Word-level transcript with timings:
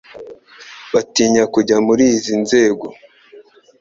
batinya 0.93 1.43
kujya 1.53 1.77
muri 1.87 2.03
izi 2.15 2.35
nzego 2.43 2.85